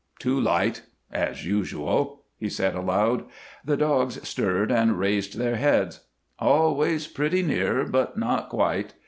[0.17, 0.81] "Too light
[1.11, 3.23] as usual," he said, aloud.
[3.63, 6.05] The dogs stirred and raised their heads.
[6.39, 8.95] "Always pretty near, but not quite.